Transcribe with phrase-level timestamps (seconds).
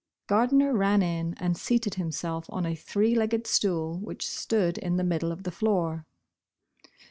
[0.25, 5.03] Gardner ran in, and seated himself on a three legged stool, which stood in the
[5.03, 6.07] middle of the floor.